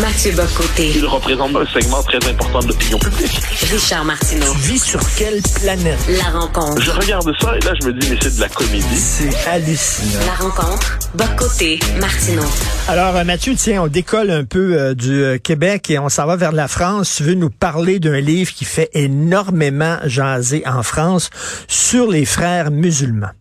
[0.00, 0.92] Mathieu Bocoté.
[0.96, 3.38] Il représente un segment très important de l'opinion publique.
[3.70, 4.50] Richard Martineau.
[4.54, 5.98] Tu vis sur quelle planète?
[6.08, 6.80] La rencontre.
[6.80, 8.96] Je regarde ça et là, je me dis, mais c'est de la comédie.
[8.96, 10.24] C'est hallucinant.
[10.24, 10.98] La rencontre.
[11.14, 11.78] Bocoté.
[12.00, 12.48] Martineau.
[12.88, 16.26] Alors, euh, Mathieu, tiens, on décolle un peu euh, du euh, Québec et on s'en
[16.26, 17.16] va vers la France.
[17.16, 21.28] Tu veux nous parler d'un livre qui fait énormément jaser en France
[21.68, 23.32] sur les frères musulmans.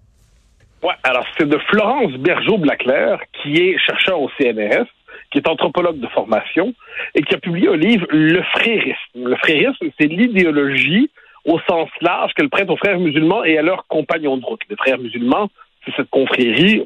[0.84, 4.88] Ouais, alors c'est de Florence Bergeau-Blaclair, qui est chercheur au CNRS,
[5.32, 6.74] qui est anthropologue de formation,
[7.16, 8.96] et qui a publié un livre, Le frérisme.
[9.16, 11.10] Le frérisme, c'est l'idéologie
[11.46, 14.62] au sens large qu'elle prête aux frères musulmans et à leurs compagnons de route.
[14.70, 15.50] Les frères musulmans,
[15.86, 16.86] c'est cette confrérie,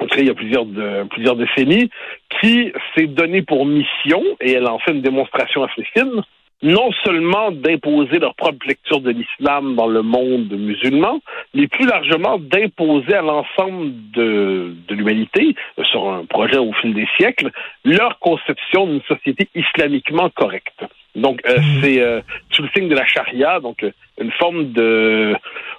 [0.00, 1.90] il y a plusieurs, de, plusieurs décennies,
[2.40, 6.22] qui s'est donné pour mission, et elle en fait une démonstration assez fine,
[6.62, 11.20] non seulement d'imposer leur propre lecture de l'islam dans le monde musulman,
[11.54, 15.54] mais plus largement d'imposer à l'ensemble de, de l'humanité,
[15.90, 17.50] sur un projet au fil des siècles,
[17.84, 20.84] leur conception d'une société islamiquement correcte.
[21.14, 25.34] Donc, euh, c'est euh, sous le signe de la charia, donc euh, une forme de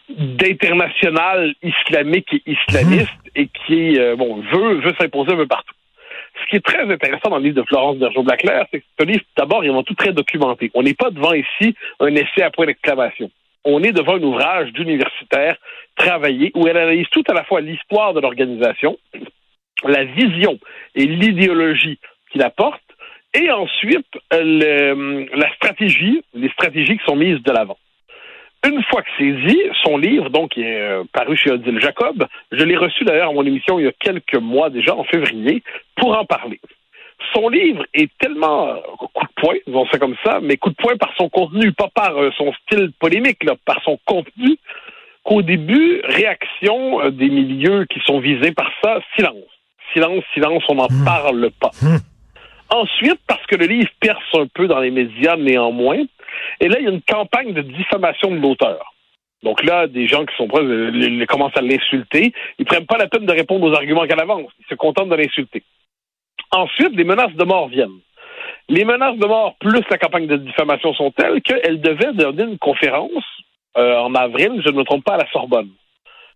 [0.09, 5.73] d'international islamique et islamiste, et qui bon veut veut s'imposer un peu partout
[6.43, 9.23] ce qui est très intéressant dans le livre de Florence Bergeau-Blaclair, c'est que ce livre,
[9.37, 10.71] d'abord, il est tout très documenté.
[10.73, 13.31] On n'est pas devant ici un essai à point d'exclamation.
[13.65, 15.55] On est devant un ouvrage d'universitaire
[15.95, 18.97] travaillé où elle analyse tout à la fois l'histoire de l'organisation,
[19.85, 20.59] la vision
[20.95, 21.99] et l'idéologie
[22.31, 22.81] qu'il apporte,
[23.33, 27.77] et ensuite la stratégie, les stratégies qui sont mises de l'avant.
[28.65, 32.63] Une fois que c'est dit, son livre, donc, est euh, paru chez Odile Jacob, je
[32.63, 35.63] l'ai reçu d'ailleurs à mon émission il y a quelques mois déjà, en février,
[35.97, 36.61] pour en parler.
[37.33, 40.75] Son livre est tellement euh, coup de poing, disons ça comme ça, mais coup de
[40.75, 44.57] poing par son contenu, pas par euh, son style polémique, là, par son contenu,
[45.23, 49.35] qu'au début, réaction des milieux qui sont visés par ça, silence.
[49.93, 51.05] Silence, silence, on n'en mmh.
[51.05, 51.71] parle pas.
[51.81, 51.97] Mmh.
[52.73, 56.01] Ensuite, parce que le livre perce un peu dans les médias néanmoins,
[56.59, 58.93] et là, il y a une campagne de diffamation de l'auteur.
[59.43, 62.33] Donc là, des gens qui sont proches ils commencent à l'insulter.
[62.57, 64.49] Ils prennent pas la peine de répondre aux arguments qu'elle avance.
[64.59, 65.61] Ils se contentent de l'insulter.
[66.51, 67.99] Ensuite, les menaces de mort viennent.
[68.69, 72.57] Les menaces de mort plus la campagne de diffamation sont telles qu'elle devait donner une
[72.57, 73.23] conférence
[73.77, 75.69] euh, en avril, je ne me trompe pas, à la Sorbonne.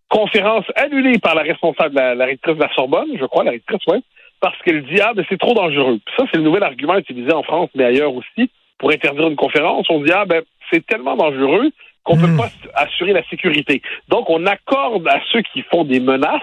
[0.09, 3.81] Conférence annulée par la responsable, la, la rectrice de la Sorbonne, je crois, la rectrice,
[3.87, 4.03] oui,
[4.39, 5.99] parce qu'elle dit ah, mais c'est trop dangereux.
[6.15, 9.87] ça, c'est le nouvel argument utilisé en France, mais ailleurs aussi pour interdire une conférence,
[9.89, 11.71] on dit ah ben c'est tellement dangereux
[12.03, 12.37] qu'on ne peut hmm.
[12.37, 13.81] pas assurer la sécurité.
[14.07, 16.41] Donc on accorde à ceux qui font des menaces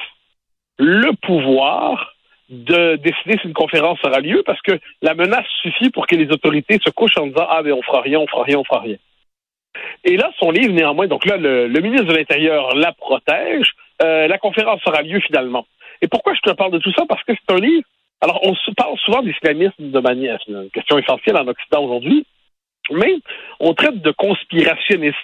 [0.79, 2.15] le pouvoir
[2.51, 6.31] de décider si une conférence aura lieu parce que la menace suffit pour que les
[6.31, 8.81] autorités se couchent en disant ah ben on fera rien, on fera rien, on fera
[8.81, 8.97] rien.
[10.05, 13.73] Et là, son livre, néanmoins, donc là, le, ministre de l'Intérieur la protège.
[14.03, 15.67] Euh, la conférence aura lieu finalement.
[16.05, 17.05] Et pourquoi je te parle de tout ça?
[17.09, 17.85] Parce que c'est un livre
[18.21, 22.25] alors, on se parle souvent d'islamisme de manière, une question essentielle en Occident aujourd'hui,
[22.91, 23.17] mais
[23.61, 25.17] on traite de conspirationnistes.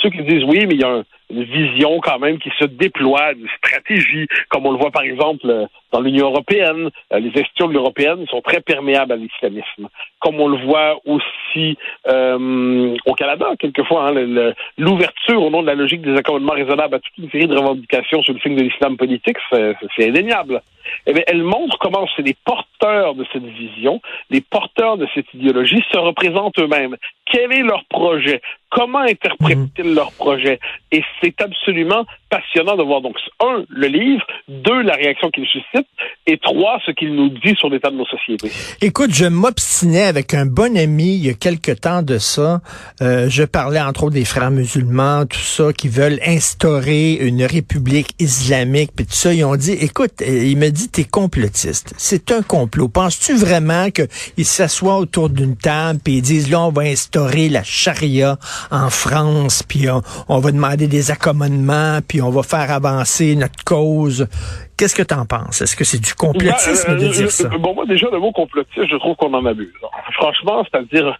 [0.00, 3.32] Ceux qui disent oui, mais il y a une vision quand même qui se déploie,
[3.32, 5.46] une stratégie, comme on le voit par exemple
[5.92, 6.90] dans l'Union européenne.
[7.12, 9.88] Euh, les institutions européennes sont très perméables à l'islamisme,
[10.20, 11.76] comme on le voit aussi
[12.08, 14.08] euh, au Canada, quelquefois.
[14.08, 17.56] Hein, L'ouverture au nom de la logique des accommodements raisonnables à toute une série de
[17.56, 20.62] revendications sur le signe de l'islam politique, c'est indéniable.
[21.06, 25.82] Eh bien, elle montre comment les porteurs de cette vision, les porteurs de cette idéologie
[25.92, 26.96] se représentent eux-mêmes.
[27.26, 28.40] Quel est leur projet?
[28.74, 29.94] Comment interprètent-ils mhm.
[29.94, 30.58] leur projet?
[30.90, 35.86] Et c'est absolument passionnant de voir donc, un, le livre, deux, la réaction qu'il suscite,
[36.26, 38.50] et trois, ce qu'il nous dit sur l'état de nos sociétés.
[38.80, 42.62] Écoute, je m'obstinais avec un bon ami il y a quelque temps de ça.
[43.02, 48.14] Euh, je parlais entre autres des frères musulmans, tout ça, qui veulent instaurer une république
[48.18, 49.34] islamique, puis tout ça.
[49.34, 51.92] Ils ont dit, écoute, euh, il me dit, t'es complotiste.
[51.98, 52.88] C'est un complot.
[52.88, 57.62] Penses-tu vraiment qu'ils s'assoient autour d'une table et ils disent, là, on va instaurer la
[57.62, 58.38] charia
[58.70, 63.64] en France, puis on, on va demander des accommodements, puis on va faire avancer notre
[63.64, 64.26] cause.
[64.76, 65.60] Qu'est-ce que tu en penses?
[65.60, 67.48] Est-ce que c'est du complotisme de dire ça?
[67.48, 69.72] Bon, moi, déjà, le mot complotiste, je trouve qu'on en abuse.
[70.14, 71.18] Franchement, c'est-à-dire,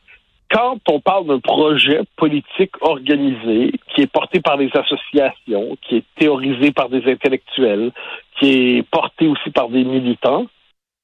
[0.50, 6.04] quand on parle d'un projet politique organisé, qui est porté par des associations, qui est
[6.18, 7.92] théorisé par des intellectuels,
[8.38, 10.46] qui est porté aussi par des militants,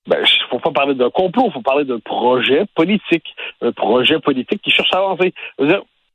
[0.06, 4.18] ben, il faut pas parler d'un complot, il faut parler d'un projet politique, un projet
[4.18, 5.34] politique qui cherche à avancer.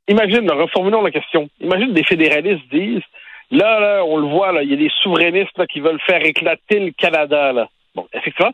[0.08, 1.48] Imagine, reformulons la question.
[1.60, 3.02] Imagine des fédéralistes disent
[3.50, 6.24] Là, là, on le voit, là, il y a des souverainistes là, qui veulent faire
[6.24, 7.52] éclater le Canada.
[7.52, 7.68] Là.
[7.94, 8.52] Bon, effectivement,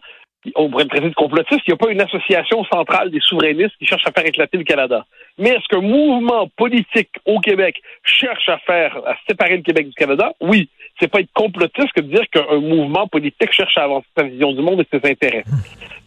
[0.56, 1.62] on pourrait le traiter de complotiste.
[1.66, 4.64] Il n'y a pas une association centrale des souverainistes qui cherche à faire éclater le
[4.64, 5.04] Canada.
[5.38, 9.94] Mais est-ce qu'un mouvement politique au Québec cherche à faire, à séparer le Québec du
[9.94, 10.32] Canada?
[10.40, 10.68] Oui.
[11.00, 14.52] C'est pas être complotiste que de dire qu'un mouvement politique cherche à avancer sa vision
[14.52, 15.44] du monde et ses intérêts.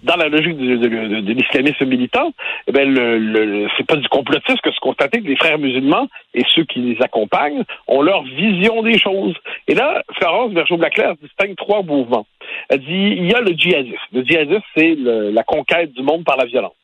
[0.03, 2.33] Dans la logique de, l'islamisme militant,
[2.67, 6.43] eh le, le c'est pas du complotisme que se constater que les frères musulmans et
[6.53, 9.35] ceux qui les accompagnent ont leur vision des choses.
[9.67, 12.25] Et là, Florence Bergeau-Blaclair distingue trois mouvements.
[12.67, 13.97] Elle dit il y a le djihadisme.
[14.11, 16.75] Le djihadisme, c'est la conquête du monde par la violence.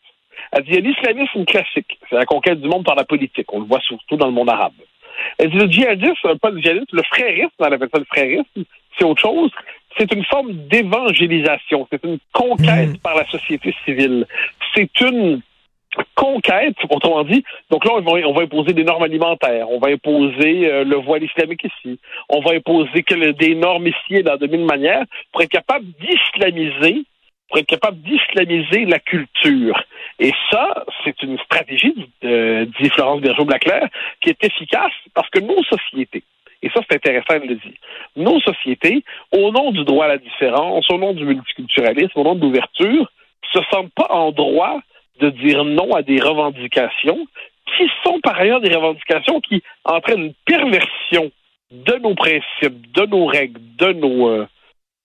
[0.54, 3.52] Elle dit il y a l'islamisme classique, c'est la conquête du monde par la politique.
[3.54, 4.74] On le voit surtout dans le monde arabe.
[5.40, 8.64] Elle dit le djihadisme, pas le djihadisme, le frérisme, on appelle ça le frérisme,
[8.98, 9.52] c'est autre chose?
[9.98, 11.88] C'est une forme d'évangélisation.
[11.92, 14.28] C'est une conquête par la société civile.
[14.76, 15.42] C'est une
[16.16, 17.44] conquête, autrement dit.
[17.72, 20.98] Donc là, on va, on va imposer des normes alimentaires, on va imposer euh, le
[20.98, 22.00] voile islamique ici,
[22.30, 27.06] on va imposer que, des normes ici dans de mille manières pour être capable d'islamiser
[27.50, 29.84] pour être capable d'islamiser la culture.
[30.20, 33.88] Et ça, c'est une stratégie, euh, dit Florence Bergeau-Blaclair,
[34.22, 36.24] qui est efficace parce que nos sociétés,
[36.62, 37.74] et ça c'est intéressant de le dire,
[38.16, 42.36] nos sociétés, au nom du droit à la différence, au nom du multiculturalisme, au nom
[42.36, 43.10] de l'ouverture,
[43.52, 44.80] se sentent pas en droit
[45.20, 47.26] de dire non à des revendications
[47.78, 51.32] qui sont par ailleurs des revendications qui entraînent une perversion
[51.72, 54.48] de nos principes, de nos règles, de nos, euh,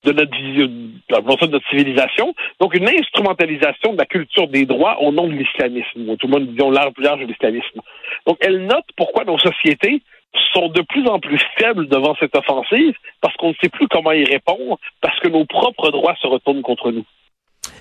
[0.04, 2.34] de notre civilisation.
[2.60, 6.16] Donc, une instrumentalisation de la culture des droits au nom de l'islamisme.
[6.16, 7.80] Tout le monde dit large large de l'islamisme.
[8.26, 10.02] Donc, elle note pourquoi nos sociétés
[10.52, 14.12] sont de plus en plus faibles devant cette offensive, parce qu'on ne sait plus comment
[14.12, 17.04] y répondre, parce que nos propres droits se retournent contre nous.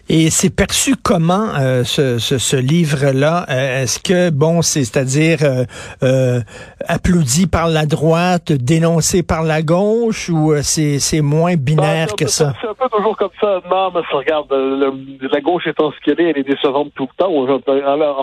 [0.10, 3.46] Et c'est perçu comment euh, ce, ce, ce livre-là?
[3.50, 5.64] Euh, Est-ce que bon, c'est c'est-à-dire euh,
[6.04, 6.42] euh,
[6.88, 12.28] applaudi par la droite, dénoncé par la gauche, ou c'est c'est moins binaire non, que
[12.28, 12.54] ça?
[12.62, 13.62] C'est un peu toujours comme ça.
[13.70, 14.94] Non, mais ça regarde, le,
[15.32, 17.34] la gauche étant ce qu'elle est, elle est décevante tout le temps.
[17.34, 17.48] En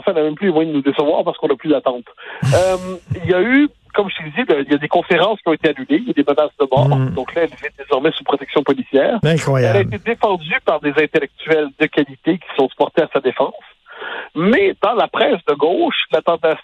[0.03, 2.05] fait, elle n'a même plus les moyens de nous décevoir parce qu'on n'a plus d'attente.
[3.25, 5.52] Il y a eu comme je te disais, il y a des conférences qui ont
[5.52, 6.88] été annulées, il y a des menaces de mort.
[6.88, 7.14] Mm.
[7.14, 9.19] Donc là, elle est désormais sous protection policière.
[9.22, 9.78] Incroyable.
[9.78, 13.54] Elle a été défendue par des intellectuels de qualité qui sont portés à sa défense.
[14.34, 16.60] Mais dans la presse de gauche, la tentative,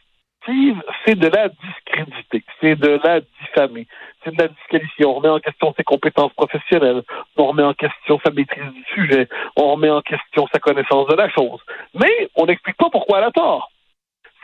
[1.04, 3.86] c'est de la discréditer, c'est de la diffamer,
[4.22, 5.04] c'est de la disqualifier.
[5.04, 7.02] On remet en question ses compétences professionnelles,
[7.36, 11.16] on remet en question sa maîtrise du sujet, on remet en question sa connaissance de
[11.16, 11.60] la chose.
[11.94, 13.70] Mais on n'explique pas pourquoi elle a tort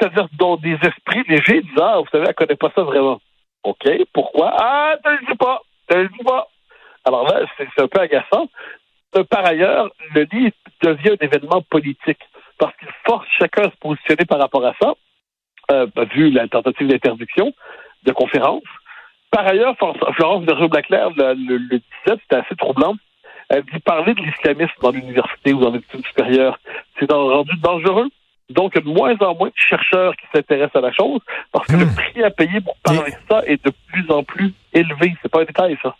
[0.03, 3.21] c'est-à-dire dont des esprits légers disant, ah, vous savez, elle connaît pas ça vraiment.
[3.63, 4.53] OK, pourquoi?
[4.59, 6.49] Ah, tu le dis pas, tu le dis pas.
[7.05, 8.49] Alors là, c'est un peu agaçant.
[9.17, 12.19] Euh, par ailleurs, le livre devient un événement politique
[12.59, 14.95] parce qu'il force chacun à se positionner par rapport à ça,
[15.71, 17.53] euh, vu la tentative d'interdiction
[18.03, 18.63] de conférence.
[19.31, 22.97] Par ailleurs, Florence de Blaclair le, le, le disait, c'était assez troublant.
[23.49, 26.59] Elle dit parler de l'islamisme dans l'université ou dans l'étude supérieure,
[26.99, 28.09] c'est rendu dangereux
[28.53, 31.21] donc, il y a de moins en moins de chercheurs qui s'intéressent à la chose
[31.51, 31.95] parce que le hmm.
[31.95, 35.15] prix à payer pour parler de ça est de plus en plus élevé.
[35.23, 35.97] C'est pas un détail, ça.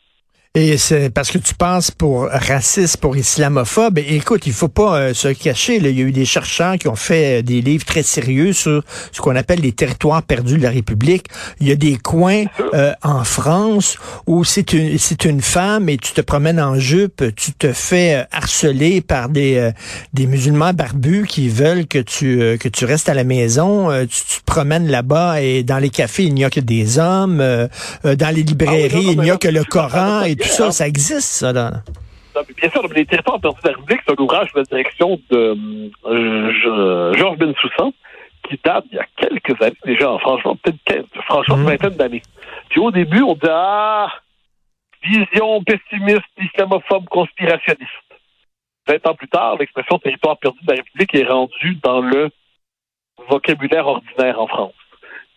[0.55, 3.97] Et c'est parce que tu penses pour raciste, pour islamophobe.
[3.97, 5.77] écoute, il faut pas euh, se cacher.
[5.77, 8.83] Il y a eu des chercheurs qui ont fait euh, des livres très sérieux sur
[9.13, 11.29] ce qu'on appelle les territoires perdus de la République.
[11.59, 12.45] Il y a des coins
[12.75, 13.97] euh, en France
[14.27, 18.27] où c'est une c'est une femme et tu te promènes en jupe, tu te fais
[18.31, 19.71] harceler par des
[20.13, 23.89] des musulmans barbus qui veulent que tu que tu restes à la maison.
[24.03, 27.39] tu, te promènes là-bas et dans les cafés il n'y a que des hommes.
[27.39, 31.53] dans les librairies il n'y a que le Coran et tout ça, ça existe, ça,
[31.53, 31.71] là.
[32.57, 35.57] Bien sûr, les territoires perdus de la République, c'est un ouvrage de la direction de
[36.07, 37.93] euh, Georges Bensoussan,
[38.49, 41.67] qui date il y a quelques années déjà, franchement, peut-être 15, franchement, une mmh.
[41.67, 42.23] vingtaine d'années.
[42.71, 44.09] Puis au début, on dit Ah,
[45.05, 47.91] vision pessimiste, islamophobe, conspirationniste.
[48.87, 52.31] Vingt ans plus tard, l'expression territoire perdu de la République est rendue dans le
[53.29, 54.75] vocabulaire ordinaire en France.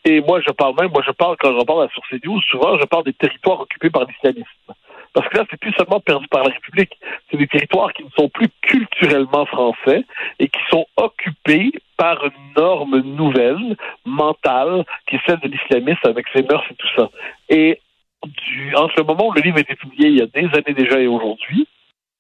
[0.05, 2.77] Et moi, je parle même, moi, je parle, quand je parle à Source News, souvent,
[2.79, 4.73] je parle des territoires occupés par l'islamisme.
[5.15, 6.91] Parce que là, c'est plus seulement perdu par la République.
[7.31, 10.03] C'est des territoires qui ne sont plus culturellement français
[10.39, 16.25] et qui sont occupés par une norme nouvelle, mentale, qui est celle de l'islamisme avec
[16.35, 17.09] ses mœurs et tout ça.
[17.47, 17.79] Et
[18.25, 20.75] du, entre le moment où le livre a été publié il y a des années
[20.75, 21.65] déjà et aujourd'hui,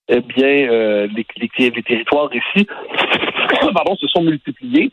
[0.07, 2.65] eh bien, euh, les, les, territoires ici,
[3.73, 4.89] pardon, se sont multipliés.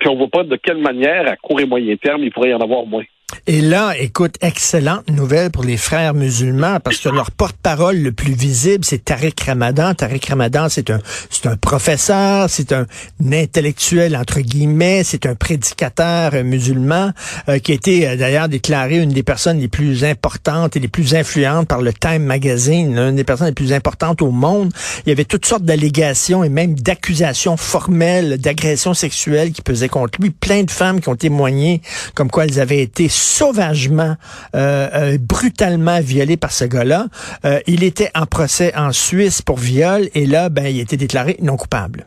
[0.00, 2.54] Puis on voit pas de quelle manière, à court et moyen terme, il pourrait y
[2.54, 3.04] en avoir moins.
[3.48, 8.34] Et là, écoute, excellente nouvelle pour les frères musulmans parce que leur porte-parole le plus
[8.34, 9.94] visible, c'est Tariq Ramadan.
[9.94, 12.86] Tariq Ramadan, c'est un, c'est un professeur, c'est un,
[13.32, 17.10] intellectuel entre guillemets, c'est un prédicateur musulman
[17.48, 20.88] euh, qui a été euh, d'ailleurs déclaré une des personnes les plus importantes et les
[20.88, 24.72] plus influentes par le Time Magazine, une des personnes les plus importantes au monde.
[25.04, 30.20] Il y avait toutes sortes d'allégations et même d'accusations formelles d'agression sexuelle qui pesaient contre
[30.20, 30.30] lui.
[30.30, 31.82] Plein de femmes qui ont témoigné
[32.14, 34.14] comme quoi elles avaient été sauvagement,
[34.54, 37.06] euh, euh, brutalement violé par ce gars-là.
[37.44, 40.96] Euh, il était en procès en Suisse pour viol et là, ben, il a été
[40.96, 42.06] déclaré non coupable.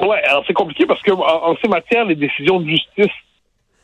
[0.00, 3.12] Ouais, alors c'est compliqué parce que en, ces matières, les décisions de justice,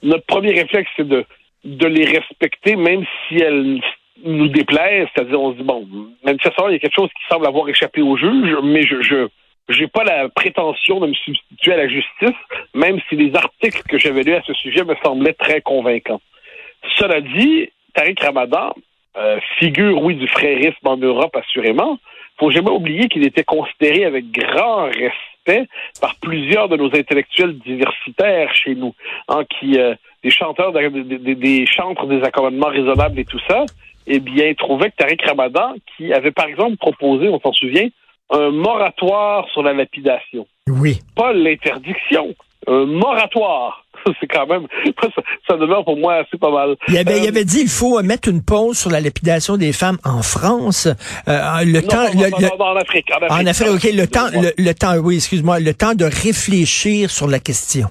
[0.02, 1.24] notre premier réflexe, c'est de,
[1.64, 3.80] les respecter, même si elles
[4.24, 5.08] nous déplaisent.
[5.14, 5.88] C'est-à-dire, on se dit, bon,
[6.24, 9.28] manifestement, il y a quelque chose qui semble avoir échappé au juge, mais je
[9.68, 12.36] j'ai pas la prétention de me substituer à la justice,
[12.74, 16.20] même si les articles que j'avais lus à ce sujet me semblaient très convaincants.
[16.96, 18.74] Cela dit, Tariq Ramadan,
[19.16, 21.98] euh, figure, oui, du frérisme en Europe, assurément,
[22.38, 25.68] faut jamais oublier qu'il était considéré avec grand respect
[26.00, 28.94] par plusieurs de nos intellectuels diversitaires chez nous,
[29.28, 33.64] hein, qui euh, des chanteurs, des, des, des chantres des accommodements raisonnables et tout ça,
[34.06, 37.88] eh bien, trouvaient que Tariq Ramadan, qui avait par exemple proposé, on s'en souvient,
[38.30, 40.46] un moratoire sur la lapidation.
[40.68, 41.00] Oui.
[41.14, 42.34] Pas l'interdiction,
[42.66, 43.84] un moratoire.
[44.20, 44.66] C'est quand même,
[45.00, 45.08] ça,
[45.48, 46.76] ça, demeure pour moi assez pas mal.
[46.88, 49.72] Il avait, euh, il avait dit il faut mettre une pause sur la lapidation des
[49.72, 50.86] femmes en France.
[50.86, 53.10] Euh, le non, temps, non, le, non, le, non, en Afrique.
[53.10, 56.04] En Afrique, en Afrique ok, le temps, le, le temps, oui, excuse-moi, le temps de
[56.04, 57.88] réfléchir sur la question.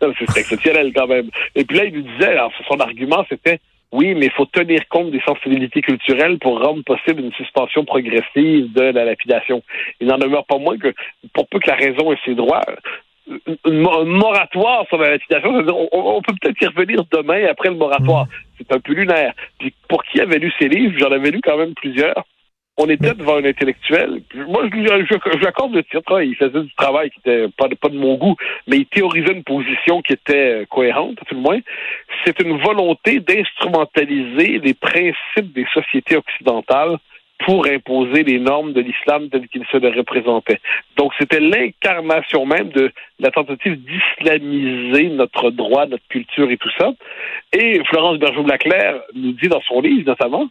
[0.00, 1.30] C'est exceptionnel quand même.
[1.54, 3.60] Et puis là, il nous disait, alors son argument, c'était
[3.92, 8.72] oui, mais il faut tenir compte des sensibilités culturelles pour rendre possible une suspension progressive
[8.72, 9.62] de la lapidation.
[10.00, 10.92] Il n'en demeure pas moins que,
[11.32, 12.64] pour peu que la raison ait ses droits,
[13.64, 18.26] un moratoire sur la lapidation, on, on, peut peut-être y revenir demain après le moratoire.
[18.58, 19.32] C'est un peu lunaire.
[19.58, 22.24] Puis pour qui avait lu ces livres, j'en avais lu quand même plusieurs.
[22.80, 24.22] On était devant un intellectuel.
[24.34, 26.22] Moi, je, je, je l'accorde le titre.
[26.22, 28.36] Il faisait du travail qui était pas de, pas de mon goût,
[28.68, 31.58] mais il théorisait une position qui était cohérente, à tout le moins.
[32.24, 36.98] C'est une volonté d'instrumentaliser les principes des sociétés occidentales
[37.48, 40.60] pour imposer les normes de l'islam tel qu'il se le représentait.
[40.98, 46.90] Donc, c'était l'incarnation même de la tentative d'islamiser notre droit, notre culture et tout ça.
[47.54, 50.46] Et Florence Bergeau-Blaclair nous dit dans son livre, notamment,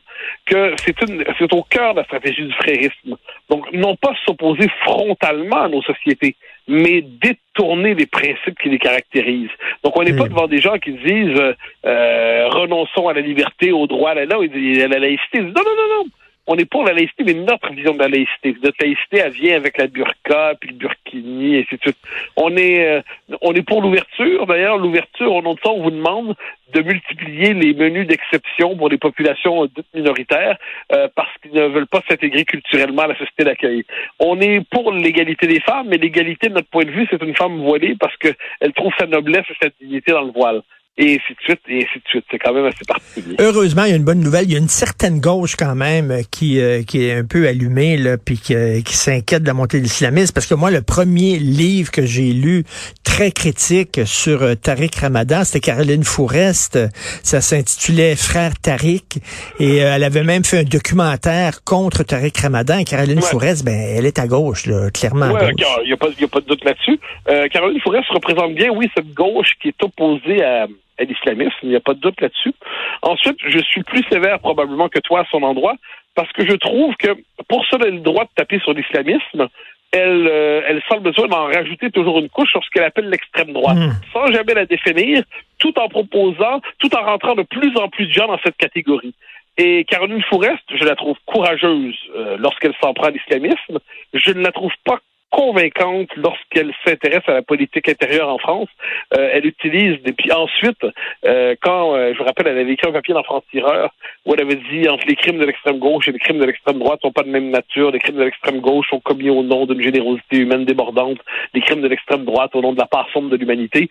[0.48, 3.16] que c'est une, c'est au cœur de la stratégie du frérisme.
[3.48, 6.36] Donc, non pas s'opposer frontalement à nos sociétés,
[6.68, 9.56] mais détourner les principes qui les caractérisent.
[9.84, 11.44] Donc, on n'est pas devant des gens qui disent
[11.86, 15.42] euh, renonçons à la liberté, au droit, à la, non, à la laïcité.
[15.42, 16.06] non, non, non, non
[16.48, 18.56] on est pour la laïcité, mais notre vision de la laïcité.
[18.64, 21.98] Notre laïcité, elle vient avec la burqa, puis le burkini, et ainsi de suite.
[22.38, 23.02] On est, euh,
[23.42, 24.48] on est pour l'ouverture.
[24.48, 26.36] D'ailleurs, l'ouverture, ça, on vous demande
[26.74, 30.58] de multiplier les menus d'exception pour les populations minoritaires
[30.92, 33.84] euh, parce qu'ils ne veulent pas s'intégrer culturellement à la société d'accueil.
[34.20, 37.36] On est pour l'égalité des femmes, mais l'égalité, de notre point de vue, c'est une
[37.36, 40.62] femme voilée parce qu'elle trouve sa noblesse et sa dignité dans le voile
[40.98, 42.26] et ainsi de suite, et ainsi de suite.
[42.32, 43.36] C'est quand même assez particulier.
[43.40, 44.46] Heureusement, il y a une bonne nouvelle.
[44.46, 47.98] Il y a une certaine gauche quand même qui, euh, qui est un peu allumée,
[47.98, 50.34] là, puis qui, euh, qui s'inquiète de la montée de l'islamisme.
[50.34, 52.64] Parce que moi, le premier livre que j'ai lu,
[53.04, 56.80] très critique sur euh, Tariq Ramadan, c'était Caroline Fourest.
[57.24, 59.20] Ça s'intitulait Frère Tariq.
[59.60, 62.80] Et euh, elle avait même fait un documentaire contre Tariq Ramadan.
[62.80, 63.24] Et Caroline Ouais.
[63.24, 66.28] Fourest, ben, elle est à gauche, là, clairement Ouais, il n'y a, pas- y a
[66.28, 67.00] pas de doute là-dessus.
[67.30, 70.68] Euh, Caroline Fourest représente bien, oui, cette gauche qui est opposée à,
[71.00, 71.58] à l'islamisme.
[71.64, 72.54] Il n'y a pas de doute là-dessus.
[73.02, 75.76] Ensuite, je suis plus sévère probablement que toi à son endroit,
[76.16, 77.10] parce que je trouve que
[77.48, 79.48] pour elle a le droit de taper sur l'islamisme.
[79.94, 83.10] Elle, euh, elle sent le besoin d'en rajouter toujours une couche sur ce qu'elle appelle
[83.10, 83.92] l'extrême droite, Mm.
[84.12, 85.24] sans jamais la définir,
[85.60, 89.14] tout en proposant, tout en rentrant de plus en plus de gens dans cette catégorie.
[89.58, 93.80] Et Caroline Fourest, je la trouve courageuse euh, lorsqu'elle s'en prend à l'islamisme.
[94.14, 98.70] Je ne la trouve pas convaincante lorsqu'elle s'intéresse à la politique intérieure en France.
[99.18, 100.14] Euh, elle utilise des...
[100.14, 100.86] Puis ensuite,
[101.26, 103.92] euh, quand, euh, je vous rappelle, elle avait écrit un papier dans France Tireur
[104.26, 106.80] où elle avait dit entre les crimes de l'extrême gauche et les crimes de l'extrême
[106.80, 107.92] droite sont pas de même nature.
[107.92, 111.20] Les crimes de l'extrême gauche sont commis au nom d'une générosité humaine débordante.
[111.54, 113.90] Les crimes de l'extrême droite au nom de la part sombre de l'humanité.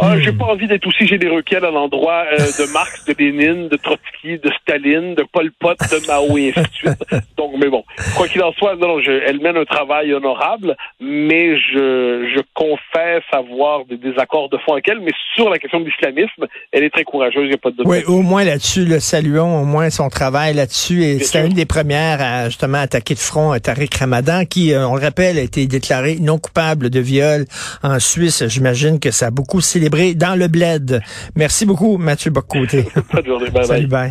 [0.00, 3.68] Ah, J'ai pas envie d'être aussi généreux qu'elle à l'endroit euh, de Marx, de Lénine,
[3.68, 7.26] de Trotsky, de Staline, de Pol Pot, de Mao et ainsi de suite.
[7.36, 7.84] Donc, mais bon,
[8.16, 12.40] quoi qu'il en soit, non, non, je, elle mène un travail honorable, mais je, je
[12.54, 16.84] confesse avoir des désaccords de fond avec elle, mais sur la question de l'islamisme, elle
[16.84, 17.86] est très courageuse, il n'y a pas de doute.
[17.86, 21.02] Oui, au moins là-dessus, le saluons au moins son travail là-dessus.
[21.02, 21.40] Et sûr.
[21.44, 25.02] une des premières à justement attaquer de front euh, Tariq Ramadan, qui, euh, on le
[25.02, 27.44] rappelle, a été déclaré non coupable de viol
[27.82, 28.46] en Suisse.
[28.48, 31.00] J'imagine que ça a beaucoup célébré dans le bled.
[31.36, 32.84] Merci beaucoup, Mathieu Boccoté.
[33.12, 33.66] Bonne journée, bye bye.
[33.66, 34.10] Salut, bye.